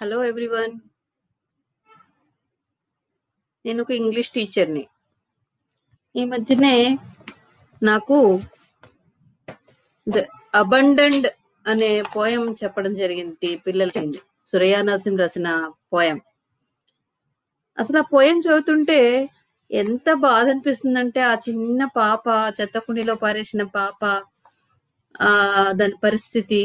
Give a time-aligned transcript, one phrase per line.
[0.00, 0.74] Hello everyone.
[3.64, 4.84] నేను ఒక English టీచర్‌ని.
[6.14, 6.74] ఈ మధ్యనే
[7.82, 8.18] నాకు
[10.06, 10.18] 'ద
[10.54, 11.28] అబండన్డ్'
[11.66, 14.04] అనే పోయం చెప్పడం జరిగింది పిల్లలకి.
[14.46, 15.48] సురయా నరసింహ రాసిన
[15.92, 16.18] పోయం
[17.78, 19.00] అసలు ఆ పోయం చదువుతుంటే
[19.70, 22.24] ఎంత బాధ అనిపిస్తుందంటే ఆ చిన్న పాప
[22.58, 24.00] చెత్త కుండీలో పారేసిన పాప
[25.20, 25.30] ఆ
[25.72, 26.62] దాని పరిస్థితి,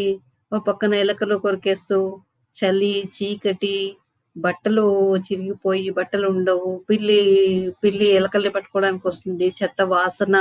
[0.51, 1.97] ఓ పక్కన ఎలకలు కొరికేస్తూ,
[2.55, 3.75] చలి, చీకటి,
[4.35, 4.85] బట్టలు
[5.25, 7.19] చిరిగిపోయి బట్టలు ఉండవు పిల్లి,
[7.83, 9.53] పిల్లి ఎలకల్ని పట్టుకోవడానికొస్తుంది.
[9.59, 10.35] చెత్త వాసన.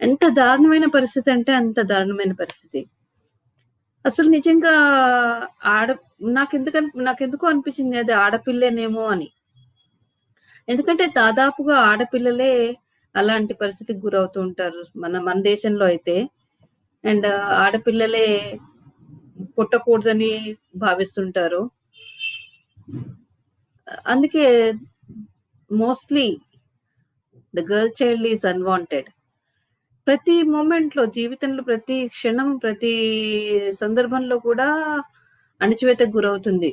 [0.00, 2.80] ఎంత దారుణమైన పరిస్థితి అంటే అంత దారుణమైన పరిస్థితి.
[4.04, 4.72] అసలు నిజంగా
[5.68, 5.88] ఆడ
[6.30, 9.28] నాకెందుకు నాకెందుకో అనిపించింది అది ఆడపిల్లేనేమో అని.
[10.68, 12.52] ఎందుకంటే దాదాపుగా ఆడపిల్లలే
[13.14, 14.82] అలాంటి పరిస్థితికి గురవుతూ ఉంటారు.
[14.96, 16.16] మన మన దేశంలో అయితే.
[17.04, 17.26] అండ్
[17.58, 18.26] ఆడపిల్లలే
[19.58, 20.32] పుట్టకూడదని
[20.76, 21.62] భావిస్తుంటారు.
[24.06, 24.46] అందుకే
[25.70, 26.26] mostly
[27.54, 29.08] the girl child is unwanted.
[30.06, 32.94] ప్రతి మూమెంట్లో జీవితంలో ప్రతి క్షణం, ప్రతి
[33.74, 34.68] సందర్భంలో కూడా
[35.60, 36.70] అణచివేతకు గురవుతుంది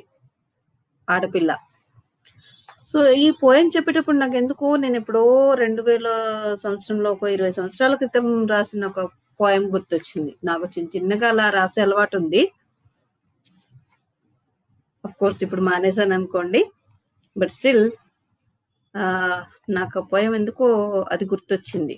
[1.08, 1.52] ఆడపిల్ల.
[2.88, 5.23] సో, ఈ పోయం చెప్పేటప్పుడు నాకు ఎందుకో నేను ఎప్పుడో
[5.55, 6.08] రెండు వేల
[6.55, 9.02] సంవత్సరంలో ఒక 20 సంవత్సరాల క్రితం రాసిన ఒక
[9.39, 10.33] పోయం గుర్తొచ్చింది.
[10.43, 12.41] నాకు చిన్న చిన్నగా అలా రాసే అలవాటు ఉంది
[15.03, 16.61] ఆఫ్ కోర్స్ ఇప్పుడు మానేశాననుకోండి.
[17.35, 17.83] బట్ స్టిల్
[19.77, 20.67] నాకు ఆ పోయెమ్ ఎందుకో
[21.13, 21.95] అది గుర్తొచ్చింది.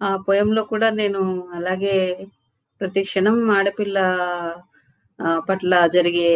[0.00, 1.22] ఆ పొయ్యంలో కూడా నేను
[1.58, 1.96] అలాగే
[2.80, 3.98] ప్రతి క్షణం ఆడపిల్ల
[5.48, 6.30] పట్ల జరిగే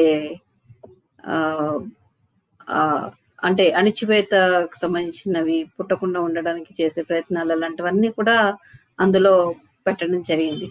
[3.48, 8.36] అంటే అణిచివేతకు సంబంధించినవి, పుట్టకుండా ఉండడానికి చేసే ప్రయత్నాలు అలాంటివన్నీ కూడా
[9.04, 9.32] అందులో
[9.86, 10.68] పెట్టడం జరిగింది.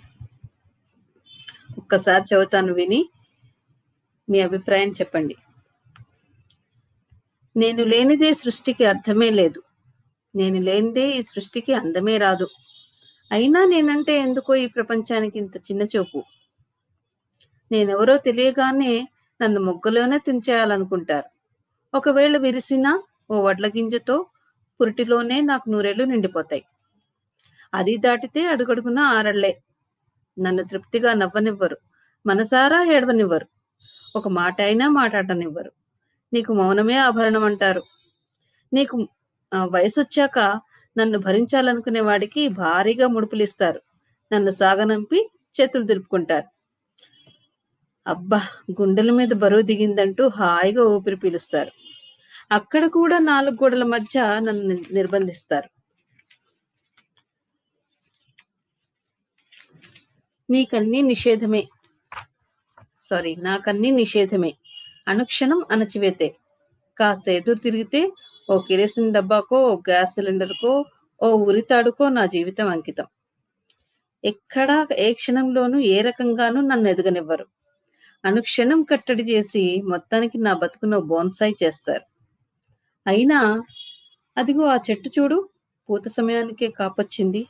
[1.82, 3.02] ఒక్కసారి చదువుతాను విని,
[4.34, 5.36] మీ అభిప్రాయం చెప్పండి.
[7.58, 9.64] నేను లేనిదే సృష్టికి అర్థమే లేదు.
[10.36, 12.48] నేను లేనిదే ఈ సృష్టికి అందమే రాదు.
[13.32, 16.24] అయినా నేనంటే ఎందుకో ఈ ప్రపంచానికి ఇంత చిన్న చూపు.
[17.72, 19.08] నేనెవరో తెలియగానే
[19.42, 21.30] నన్ను మొగ్గలోనే తుంచేయాలనుకుంటారు.
[21.98, 24.26] ఒకవేళ విరిసినా ఓ వడ్ల గింజతో
[24.82, 26.66] పురిటిలోనే నాకు నూరేళ్ళు నిండిపోతాయి.
[27.74, 29.62] అది దాటితే అడుగడుగున ఆరళ్ళే.
[30.40, 31.78] నన్ను తృప్తిగా నవ్వనివ్వరు.
[32.26, 33.48] మనసారా ఏడవనివ్వరు.
[34.16, 35.72] ఒక మాట అయినా మాటాడనివ్వరు.
[36.34, 37.84] నీకు మౌనమే ఆభరణం అంటారు
[38.72, 38.96] నీకు
[39.72, 40.38] వయసు వచ్చాక
[40.96, 43.80] నన్ను భరించాలనుకునే వాడికి భారీగా ముడుపులిస్తారు.
[44.32, 45.20] నన్ను సాగనంపి
[45.56, 46.48] చేతులు తిరుపుకుంటారు
[48.06, 48.40] అబ్బా!
[48.80, 51.72] గుండెల మీద బరువు దిగిందంటూ హాయిగా ఊపిరి పీలుస్తారు.
[52.52, 54.64] అక్కడ కూడా నాలుగు గోడల మధ్య నన్ను
[54.98, 55.68] నిర్బంధిస్తారు.
[60.50, 61.62] నీకన్నీ నిషేధమే.
[63.04, 64.52] సారీ నాకన్నీ నిషేధమే.
[65.08, 66.28] అనుక్షణం అణచివేతే.
[66.98, 68.02] కాస్త ఎదురు తిరిగితే
[68.50, 70.74] ఓ కిరోసిన్ డబ్బాకో, ఓ గ్యాస్ సిలిండర్‌కో,
[71.22, 73.08] ఓ ఉరితాడుకో నా జీవితం అంకితం.
[74.24, 77.46] ఎక్కడా ఏ క్షణంలోనూ ఏ రకంగానూ నన్ను ఎదగనివ్వరు.
[78.24, 82.06] అనుక్షణం కట్టడి చేసి మొత్తానికి నా బతుకును బోన్సాయి చేస్తారు.
[83.06, 83.40] అయినా
[84.38, 85.38] అదిగో ఆ చెట్టు చూడు
[85.90, 87.42] పూత సమయానికే కాపొచ్చింది.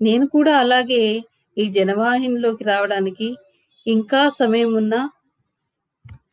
[0.00, 1.02] నేను కూడా అలాగే
[1.56, 3.28] ఈ జనవాహినిలోకి రావడానికి
[3.86, 5.10] ఇంకా సమయం ఉన్నా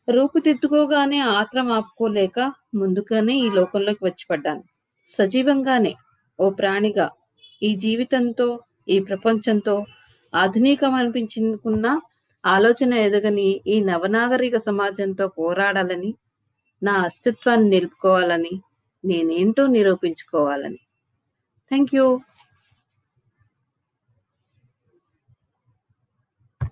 [0.09, 2.39] రూపుదిద్దుకోగానే ఆత్రం ఆపుకోలేక
[2.75, 4.63] ముందుగానే ఈ లోకంలోకి వచ్చి పడ్డాను.
[5.07, 5.93] సజీవంగానే
[6.39, 7.09] ఓ ప్రాణిగా
[7.63, 8.59] ఈ జీవితంతో,
[8.89, 9.85] ఈ ప్రపంచంతో
[10.35, 11.99] ఆధునికమనిపించుకున్న
[12.45, 16.15] ఆలోచన ఎదగని ఈ నవనాగరిక సమాజంతో పోరాడాలని,
[16.83, 18.61] నా అస్తిత్వాన్ని నిలుపుకోవాలని,
[19.05, 20.79] నేనేంటో నిరూపించుకోవాలని.
[21.69, 22.19] Thank you.